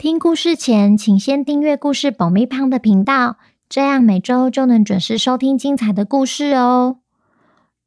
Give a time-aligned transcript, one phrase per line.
[0.00, 3.36] 听故事前，请先订阅故事保密胖的频道，
[3.68, 7.00] 这样每周就能准时收听精彩的故事哦。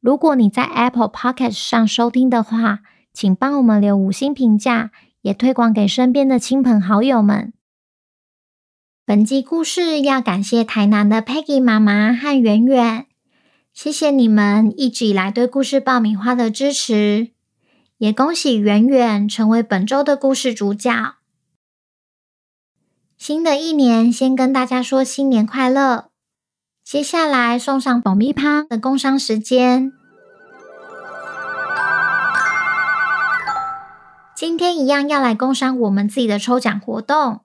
[0.00, 2.82] 如果你在 Apple Podcast 上收听的话，
[3.12, 7.52] 请帮我们留五星评价，也推广给身边的亲朋好友们。
[9.04, 13.06] 本集故事要感谢台南的 Peggy 妈妈和圆圆，
[13.72, 17.30] 谢谢你们一直以来对故事爆米花的支持，
[17.98, 21.16] 也恭喜圆圆成为本周的故事主角。
[23.26, 26.10] 新的一年，先跟大家说新年快乐。
[26.84, 29.94] 接下来送上爆米花的工商时间。
[34.36, 37.40] 今天一样要来工商我们自己的抽奖活动。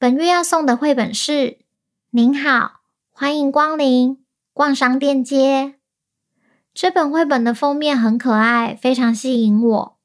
[0.00, 1.32] 本月要送的绘本是
[2.10, 2.80] 《您好，
[3.12, 4.18] 欢迎光临
[4.52, 5.64] 逛商店街》。
[6.74, 9.98] 这本绘本的封面很可爱，非常吸引我。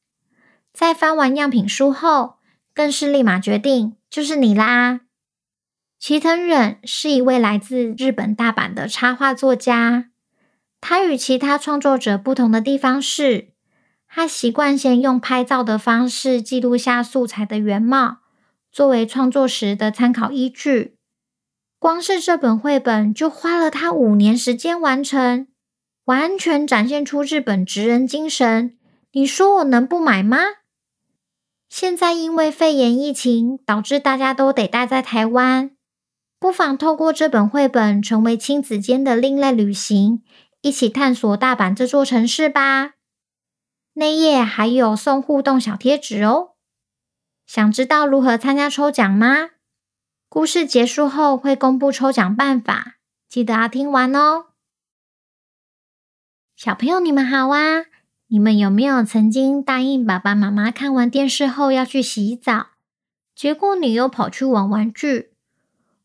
[0.72, 2.37] 在翻完样品书后，
[2.78, 3.96] 更是立马决定。
[4.08, 5.00] 就是你啦！
[5.98, 10.12] 齐藤忍是一位来自日本大阪的插画作家。
[10.80, 13.50] 他与其他创作者不同的地方是，
[14.08, 18.20] 他习惯先用拍照的方式记录下素材的原貌，
[18.72, 20.98] 作为创作时的参考依据。
[21.80, 25.48] 光是这本绘本就花了他五年时间完成，
[26.06, 28.78] 完全展现出日本职人精神。
[29.14, 30.38] 你说我能不买吗？
[31.70, 35.72] 现在因为肺炎疫情，导致大家都得待在台湾，
[36.40, 40.24] 不妨透过这本绘本，成为亲子间的另类旅行，
[40.62, 42.94] 一起探索大阪这座城市吧。
[43.94, 46.52] 内页还有送互动小贴纸哦。
[47.46, 49.50] 想知道如何参加抽奖吗？
[50.30, 52.98] 故事结束后会公布抽奖办法，
[53.30, 54.48] 记得要听完哦。
[56.56, 57.86] 小朋友，你们好啊！
[58.30, 62.72] 你们有没有曾经答应爸爸妈妈看完电视后要去洗澡，
[63.34, 65.34] 结果你又跑去玩玩具？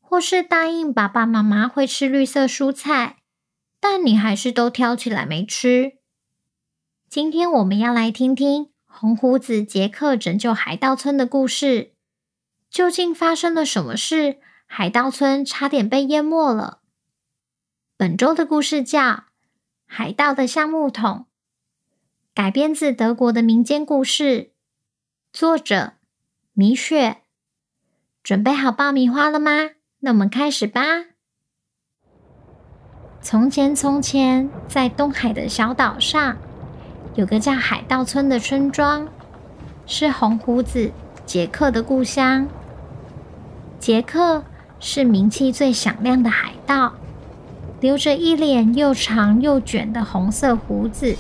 [0.00, 3.16] 或是答应爸爸妈妈会吃绿色蔬菜，
[3.80, 5.94] 但你还是都挑起来没吃？
[7.08, 11.94] 今天我们要来听听红胡子杰克拯救海盗村的故事。
[12.70, 14.38] 究竟发生了什么事？
[14.66, 16.82] 海盗村差点被淹没了。
[17.96, 19.00] 本周的故事叫
[19.84, 21.26] 《海盗的橡木桶》。
[22.34, 24.52] 改编自德国的民间故事，
[25.34, 25.92] 作者
[26.54, 27.18] 米雪。
[28.22, 29.72] 准备好爆米花了吗？
[29.98, 30.80] 那我们开始吧。
[33.20, 36.38] 从前，从前，在东海的小岛上，
[37.16, 39.06] 有个叫海盗村的村庄，
[39.84, 40.90] 是红胡子
[41.26, 42.48] 杰克的故乡。
[43.78, 44.42] 杰克
[44.80, 46.94] 是名气最响亮的海盗，
[47.78, 51.14] 留着一脸又长又卷的红色胡子。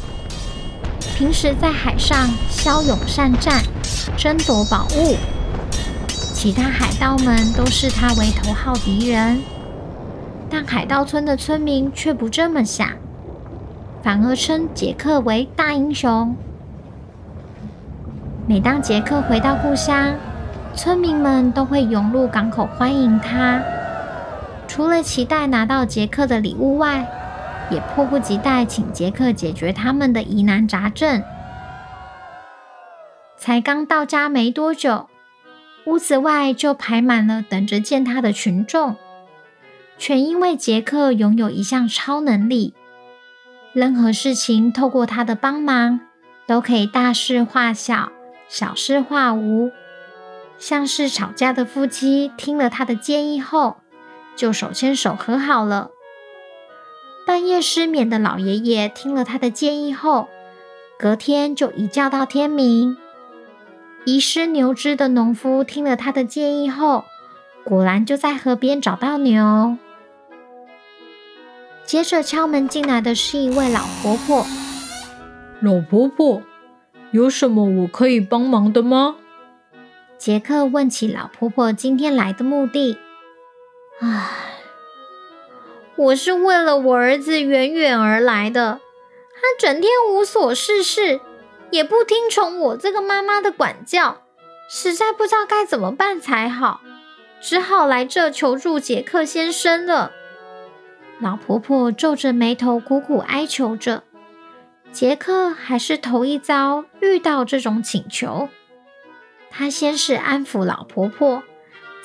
[1.22, 3.62] 平时在海上骁勇善战，
[4.16, 5.14] 争夺宝物，
[6.34, 9.40] 其他海盗们都视他为头号敌人。
[10.50, 12.88] 但海盗村的村民却不这么想，
[14.02, 16.34] 反而称杰克为大英雄。
[18.48, 20.16] 每当杰克回到故乡，
[20.74, 23.62] 村民们都会涌入港口欢迎他。
[24.66, 27.08] 除了期待拿到杰克的礼物外，
[27.72, 31.24] 也迫不及待请杰克解决他们的疑难杂症。
[33.38, 35.08] 才刚到家没多久，
[35.86, 38.96] 屋子外就排满了等着见他的群众，
[39.98, 42.74] 全因为杰克拥有一项超能力，
[43.72, 46.00] 任何事情透过他的帮忙，
[46.46, 48.12] 都可以大事化小，
[48.48, 49.72] 小事化无。
[50.58, 53.78] 像是吵架的夫妻，听了他的建议后，
[54.36, 55.90] 就手牵手和好了。
[57.32, 60.28] 半夜失眠的老爷爷听了他的建议后，
[60.98, 62.98] 隔天就一觉到天明。
[64.04, 67.06] 遗失牛只的农夫听了他的建议后，
[67.64, 69.78] 果然就在河边找到牛。
[71.86, 74.44] 接着敲门进来的是一位老婆婆。
[75.62, 76.42] 老婆婆，
[77.12, 79.16] 有什么我可以帮忙的吗？
[80.18, 82.98] 杰克问起老婆婆今天来的目的。
[84.02, 84.51] 唉。
[86.02, 88.80] 我是为了我儿子远远而来的，
[89.34, 91.20] 他整天无所事事，
[91.70, 94.22] 也不听从我这个妈妈的管教，
[94.68, 96.80] 实在不知道该怎么办才好。
[97.40, 100.10] 只好来这求助杰克先生了。
[101.20, 104.02] 老婆婆皱着眉头，苦苦哀求着。
[104.90, 108.48] 杰克还是头一遭遇到这种请求。
[109.50, 111.44] 他先是安抚老婆婆，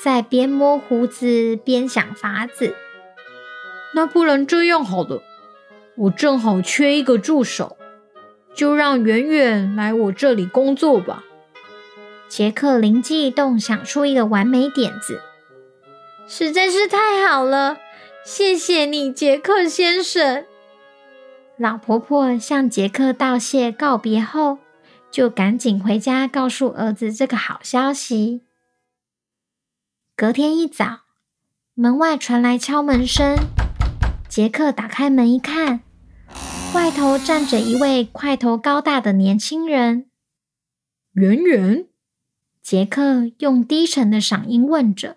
[0.00, 2.76] 再边摸胡子边想法子。
[3.94, 5.22] 那不然这样好了，
[5.96, 7.76] 我正好缺一个助手，
[8.54, 11.24] 就让圆圆来我这里工作吧。
[12.28, 15.22] 杰克灵机一动，想出一个完美点子，
[16.28, 17.78] 实在是太好了！
[18.24, 20.44] 谢谢你，杰克先生。
[21.56, 24.58] 老婆婆向杰克道谢告别后，
[25.10, 28.42] 就赶紧回家告诉儿子这个好消息。
[30.14, 31.00] 隔天一早，
[31.74, 33.36] 门外传来敲门声。
[34.28, 35.80] 杰克打开门一看，
[36.74, 40.06] 外头站着一位块头高大的年轻人。
[41.12, 41.86] 圆圆。
[42.62, 45.16] 杰克用低沉的嗓音问着：“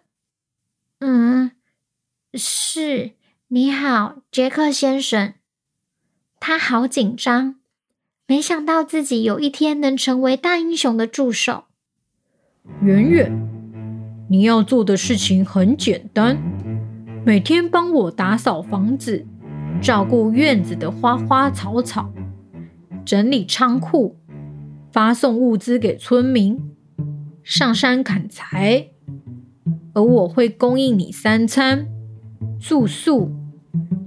[1.00, 1.52] 嗯，
[2.34, 3.12] 是，
[3.50, 5.34] 你好，杰克先生。”
[6.40, 7.56] 他好紧张，
[8.26, 11.66] 没想到自己有一天能成为大英雄的助手。
[12.82, 13.30] 圆圆，
[14.30, 16.42] 你要做的事情很简单，
[17.24, 19.28] 每天帮我打扫房子，
[19.80, 22.12] 照顾院子的花花草草，
[23.06, 24.18] 整理仓库，
[24.92, 26.60] 发送物资给村民。
[27.44, 28.88] 上山砍柴，
[29.94, 31.88] 而我会供应你三餐、
[32.60, 33.32] 住宿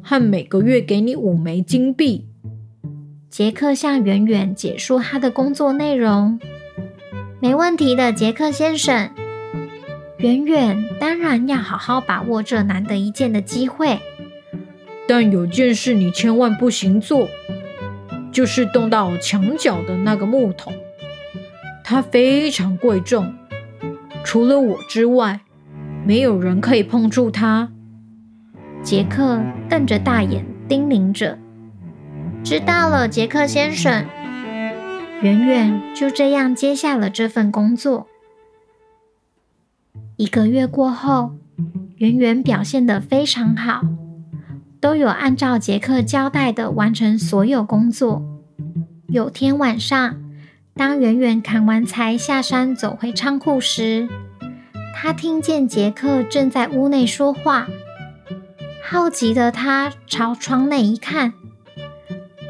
[0.03, 2.27] 和每个月给你五枚金币。
[3.31, 6.41] 杰克向圆圆解说他的工作内容。
[7.41, 9.11] 没问题的，杰克先生。
[10.19, 13.99] 圆圆当然要好好把握这难得一见的机会。
[15.07, 17.29] 但有件事你千万不行做，
[18.33, 20.73] 就是动到墙角的那个木桶。
[21.83, 23.35] 它非常贵重，
[24.25, 25.41] 除了我之外，
[26.07, 27.71] 没有人可以碰触它。
[28.83, 31.39] 杰克瞪着大眼叮咛着
[32.43, 34.07] ：“知道了，杰克先生。”
[35.21, 38.07] 圆圆就这样接下了这份工作。
[40.17, 41.33] 一个月过后，
[41.97, 43.83] 圆圆表现得非常好，
[44.81, 48.23] 都有按照杰克交代的完成所有工作。
[49.09, 50.17] 有天晚上，
[50.75, 54.09] 当圆圆砍完柴下山走回仓库时，
[54.95, 57.67] 他听见杰克正在屋内说话。
[58.85, 61.33] 好奇的他朝窗内一看，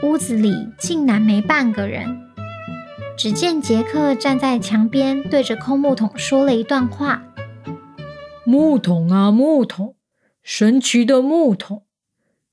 [0.02, 2.20] 屋子里竟然没半个人。
[3.16, 7.22] 只见杰克站在墙边，对着空木桶说了一段话
[8.46, 9.94] ：“木桶啊，木桶，
[10.42, 11.84] 神奇的木桶，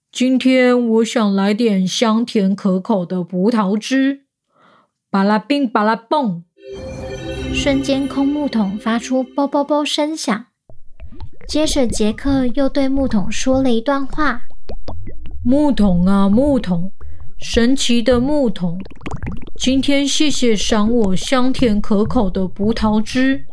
[0.10, 4.22] 今天我想来点香甜可口的葡萄汁。”
[5.12, 6.46] 巴拉冰，巴拉蹦！
[7.54, 10.46] 瞬间，空木桶发出“啵啵啵”声响。
[11.46, 14.44] 接着，杰克又对木桶说了一段话
[15.44, 16.94] ：“木桶啊，木桶，
[17.38, 18.80] 神奇的木桶，
[19.60, 23.48] 今天谢谢赏我香甜可口的葡萄汁。”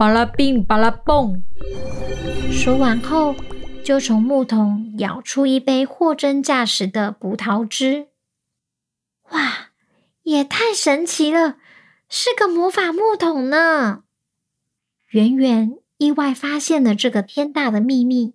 [0.00, 1.42] 巴拉冰，巴拉蹦！
[2.50, 3.36] 说完后，
[3.84, 8.08] 就从木桶舀出一杯货真价实的葡萄汁。
[9.32, 9.72] 哇！
[10.22, 11.58] 也太神奇了，
[12.08, 14.04] 是个魔法木桶呢！
[15.10, 18.32] 圆圆意外发现了这个天大的秘密，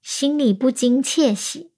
[0.00, 1.72] 心里不禁窃喜。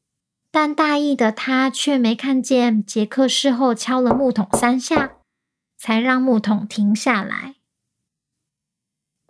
[0.50, 5.12] 但大意的他却没看见杰克事后敲了木桶三下，
[5.78, 7.54] 才让木桶停下来。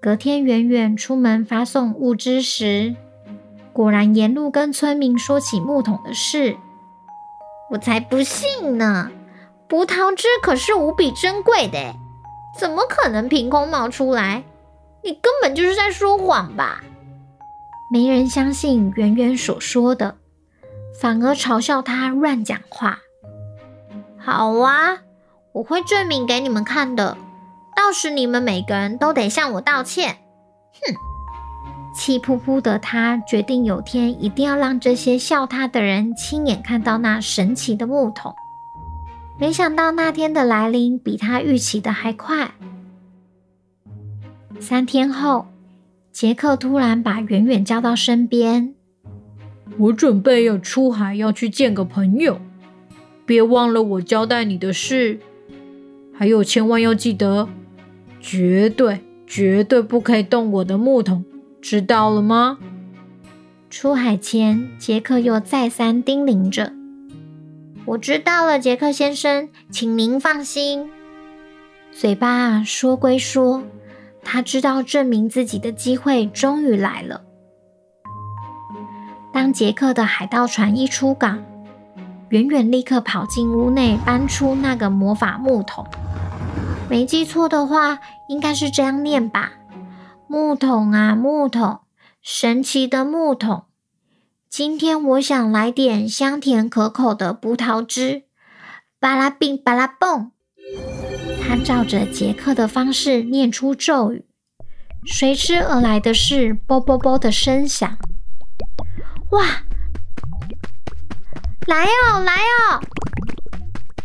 [0.05, 2.95] 隔天，圆圆出门发送物资时，
[3.73, 6.59] 果然沿路跟村民说起木桶的事。
[7.71, 9.11] 我才不信呢！
[9.67, 11.95] 葡萄汁可是无比珍贵的，
[12.61, 14.45] 怎么可能凭空冒出来？
[15.03, 16.85] 你根本就是在说谎吧？
[17.91, 20.17] 没人相信圆圆所说的，
[21.01, 22.99] 反而嘲笑他乱讲话。
[24.19, 24.99] 好啊，
[25.53, 27.17] 我会证明给你们看的，
[27.85, 30.17] 到时你们每个人都得向我道歉。
[30.73, 30.97] 哼！
[31.95, 38.35] 气扑扑的他决定有天一定要让这些笑他的人亲眼看到那神奇的木桶。
[39.39, 42.53] 没想到那天的来临比他预期的还快。
[44.59, 45.49] 三天后，
[46.11, 48.75] 杰克突然把远远叫到身边
[49.77, 52.41] ：“我准备要出海，要去见个朋友，
[53.27, 55.21] 别忘了我交代你的事。
[56.15, 57.47] 还有，千万要记得，
[58.27, 61.27] 绝对绝对不可以动我的木桶，
[61.61, 62.59] 知道了吗？”
[63.69, 66.73] 出海前，杰克又再三叮咛着。
[67.85, 70.91] 我知道了，杰克先生，请您放心。
[71.93, 73.63] 嘴巴说归说，
[74.23, 77.21] 他知道证明自己的机会终于来了。
[79.35, 81.45] 当杰克的海盗船一出港，
[82.31, 85.85] 远远立刻跑进屋内，搬出那个魔法木桶。
[86.87, 89.53] 没记错的话，应该是这样念吧：
[90.29, 91.81] 木桶啊，木桶，
[92.23, 93.65] 神奇的木桶。
[94.49, 98.25] 今天我想来点香甜可口的葡萄汁。
[99.01, 100.31] 巴拉冰，巴拉蹦。
[101.43, 104.25] 他照着杰克的方式念出咒语，
[105.05, 107.99] 随之而来的是“啵啵啵”的声响。
[109.33, 109.45] 哇！
[111.67, 112.81] 来哦，来哦！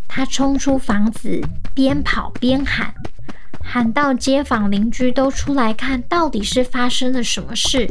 [0.07, 1.41] 他冲出房子，
[1.73, 2.93] 边跑边喊，
[3.71, 7.87] 喊到街坊邻居都出来看，到底是发生了什么事。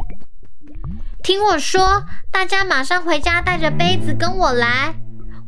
[1.23, 4.93] 听我说，大家马上回家，带着杯子跟我来。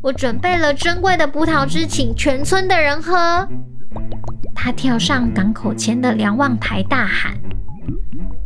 [0.01, 3.49] 我准备了珍贵的葡萄汁，请全村的人喝。
[4.55, 7.37] 他跳上港口前的瞭望台，大喊。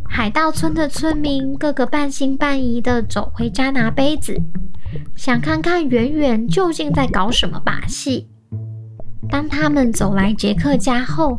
[0.09, 4.41] 海盗村的村民个个半信半疑地走回家拿杯子，
[5.15, 8.31] 想看看圆圆究竟在搞什么把戏。
[9.35, 11.37] 当他们走来杰克家后，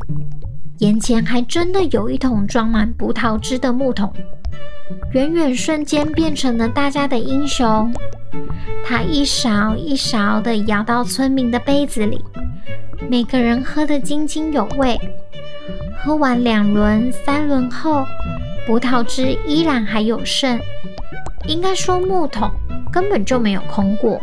[0.80, 4.12] 眼前还真的有一桶装满葡萄汁的木桶。
[5.14, 7.90] 远远瞬间变成了大家的英雄，
[8.86, 12.22] 他一勺一勺地舀到村民的杯子里，
[13.10, 15.00] 每个人喝得津津有味。
[16.04, 18.04] 喝完两轮、三轮后，
[18.68, 20.60] 葡萄汁依然还有剩，
[21.48, 22.52] 应该说木桶
[22.92, 24.22] 根本就没有空过。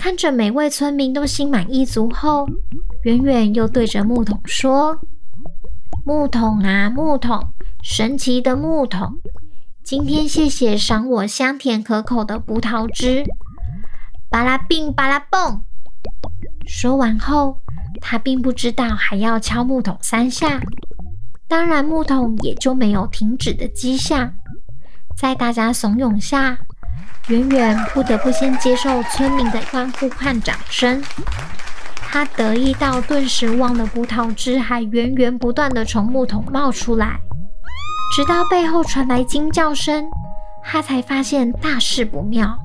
[0.00, 2.48] 看着每位村民都心满意足后，
[3.02, 4.98] 圆圆又对着木桶说
[6.06, 7.52] ：“木桶啊，木桶，
[7.82, 9.18] 神奇的木桶，
[9.84, 13.24] 今天谢谢赏我香甜可口的葡萄汁。”
[14.30, 15.64] 巴拉冰，巴拉蹦。
[16.66, 17.58] 说完后，
[18.00, 20.62] 他并不知道还要敲木桶三下。
[21.46, 24.32] 当然，木桶也就没有停止的迹象。
[25.14, 26.60] 在大家怂恿下，
[27.28, 31.02] 圆圆不得不先接受村民的欢呼和掌声。
[31.98, 37.20] 他得意到顿时忘了葡萄汁还源源不断地从木桶冒出来，
[38.14, 40.10] 直到背后传来惊叫声，
[40.64, 42.58] 他才发现大事不妙。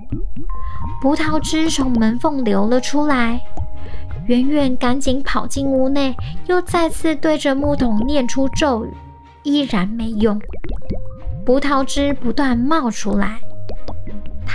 [1.01, 3.39] 葡萄汁从门缝流了出来。
[4.25, 6.15] 圆圆赶紧跑进屋内，
[6.48, 8.89] 又再次对着木桶念出咒语，
[9.44, 10.41] 依然没用。
[11.46, 13.39] 葡萄汁不断冒出来，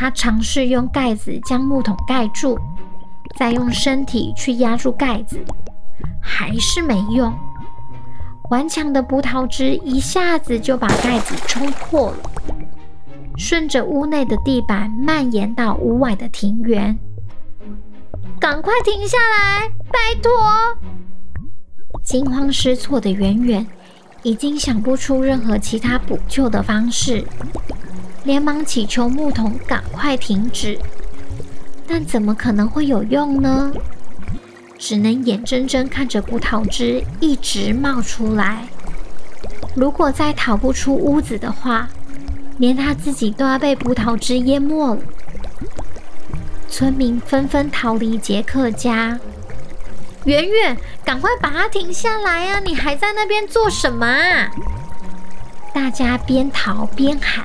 [0.01, 2.59] 他尝试用盖子将木桶盖住，
[3.37, 5.39] 再用身体去压住盖子，
[6.23, 7.31] 还是没用。
[8.49, 12.17] 顽强的葡萄汁一下子就把盖子冲破了，
[13.37, 16.99] 顺着屋内的地板蔓延到屋外的庭园。
[18.41, 20.33] 赶快停下来，拜托！
[22.03, 23.67] 惊慌失措的圆圆
[24.23, 27.23] 已经想不出任何其他补救的方式，
[28.25, 30.79] 连忙祈求木桶赶快停止。
[31.87, 33.73] 但怎么可能会有用呢？
[34.79, 38.65] 只能眼睁睁看着葡萄汁一直冒出来。
[39.75, 41.89] 如果再逃不出屋子的话，
[42.59, 45.01] 连他自己都要被葡萄汁淹没了。
[46.69, 49.19] 村民纷纷逃离杰克家。
[50.25, 52.61] 圆圆，赶快把它停下来啊！
[52.61, 54.51] 你还在那边做什么啊？
[55.75, 57.45] 大家边逃边喊。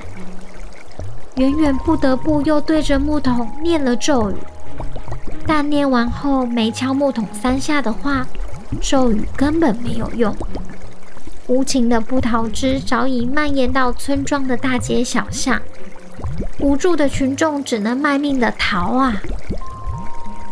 [1.36, 4.34] 远远不得不又对着木桶念了咒语，
[5.46, 8.26] 但念完后没敲木桶三下的话，
[8.80, 10.34] 咒语根本没有用。
[11.46, 15.60] 无情的葡萄汁早已蔓延到村庄的大街小巷。
[16.58, 19.20] 无助的群众只能卖命的逃啊！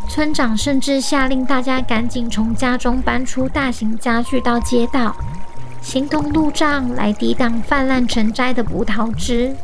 [0.09, 5.17] 村长甚至下令大家赶紧从家中搬出大型家具到街道，
[5.81, 9.57] 形同路障来抵挡泛滥成灾的葡萄汁。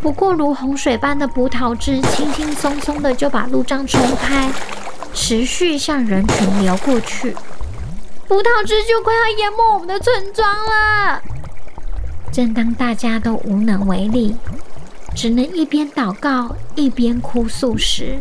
[0.00, 4.50] 不过，如洪水般的葡萄汁轻轻松松的就把路障冲开，
[5.12, 7.36] 持续向人群流过去。
[8.28, 11.20] 葡萄汁就快要淹没我们的村庄了。
[12.30, 14.36] 正当大家都无能为力。
[15.16, 18.20] 只能一边祷告一边哭诉时，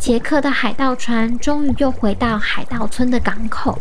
[0.00, 3.78] 杰克的海盗船终于又回到海盗村的港口。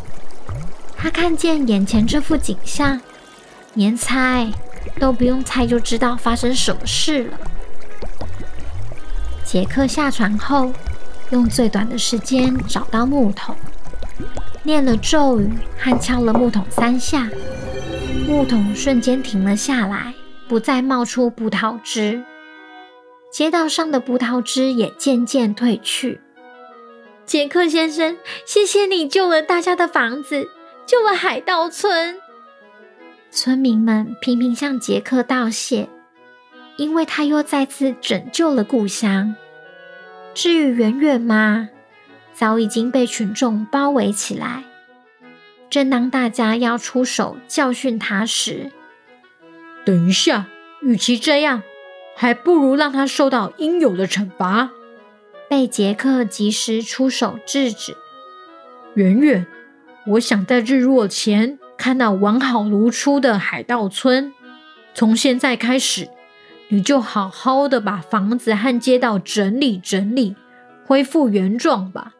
[0.97, 2.99] 他看见眼前这幅景象，
[3.73, 4.51] 连猜
[4.99, 7.39] 都不用猜就知道发生什么事了。
[9.43, 10.71] 杰克下船后，
[11.31, 13.55] 用最短的时间找到木桶，
[14.63, 15.49] 念了咒语
[15.79, 17.29] 和敲了木桶三下，
[18.27, 20.13] 木桶瞬间停了下来。
[20.49, 22.23] 不再冒出葡萄汁，
[23.33, 26.21] 街道上的葡萄汁也渐渐退去。
[27.25, 30.47] 杰克先生，谢谢你救了大家的房子，
[30.85, 32.17] 救了海盗村。
[33.39, 35.87] 村民们频频向杰克道谢，
[36.75, 39.35] 因为他又再次拯救了故乡。
[40.33, 41.69] 至于圆圆嘛，
[42.33, 44.63] 早已经被群众包围起来。
[45.69, 48.71] 正当大家要出手教训他时，
[49.85, 50.47] 等一下，
[50.81, 51.61] 与其这样，
[52.15, 54.71] 还不如让他受到应有的惩罚。
[55.47, 57.95] 被杰克及时出手制止。
[58.95, 59.45] 圆圆，
[60.07, 64.33] 我想在日落前看到完好如初的海盗村。
[64.93, 66.09] 从现在开始，
[66.69, 70.35] 你就好好的把房子和街道整理整理，
[70.85, 72.15] 恢复原状吧。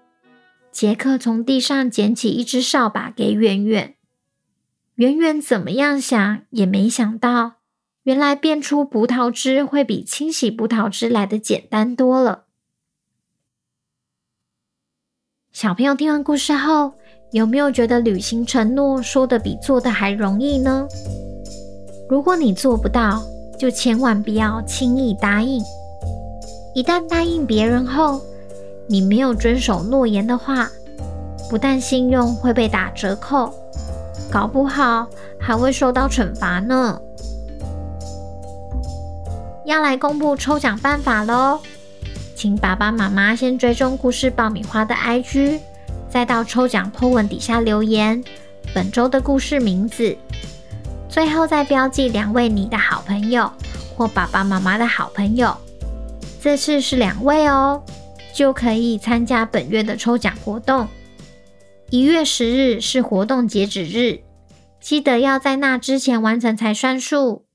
[0.72, 3.96] 杰克从地上捡起一只扫把给圆圆。
[4.96, 7.54] 圆圆怎么样想也没想到，
[8.04, 12.46] 原来变出葡萄汁会比清洗葡萄汁来的简单多了。
[15.52, 16.94] 小朋友听完故事后，
[17.32, 20.88] 有没有觉得履行承诺说的比做的还容易呢？
[22.08, 23.22] 如果你做不到，
[23.58, 25.62] 就千万不要轻易答应。
[26.74, 28.22] 一旦答应别人后，
[28.88, 30.70] 你没有遵守诺言的话，
[31.50, 33.54] 不但信用会被打折扣，
[34.32, 35.08] 搞不好
[35.38, 37.02] 还会受到惩罚呢。
[39.66, 41.60] 要来公布抽奖办法喽！
[42.36, 45.60] 请爸爸妈妈先追踪故事爆米花的 IG，
[46.18, 48.24] 再到抽奖 po 文底下留言
[48.74, 50.18] 本周的故事名字，
[51.08, 53.54] 最后再标记两位你的好朋友
[53.96, 55.56] 或爸爸妈妈的好朋友。
[56.42, 57.84] 这次是两位哦，
[58.34, 60.88] 就可以参加本月的抽奖活动。
[61.92, 64.22] 一月十日是活动截止日，
[64.80, 67.46] 记得要在那之前完成才算数。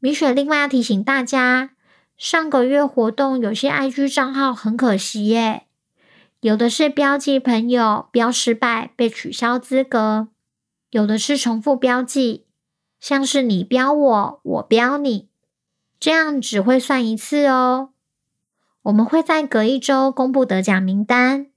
[0.00, 1.70] 米雪另外要提醒大家。
[2.18, 5.66] 上个月活动有些 IG 账号很可惜耶，
[6.40, 10.28] 有的是标记朋友标失败被取消资格，
[10.90, 12.46] 有的是重复标记，
[12.98, 15.28] 像是你标我，我标你，
[15.98, 17.90] 这样只会算一次哦。
[18.82, 21.48] 我们会在隔一周公布得奖名单，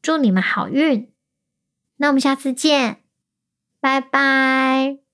[0.00, 1.12] 祝你们好运。
[1.96, 3.02] 那我们下次见，
[3.80, 5.07] 拜拜。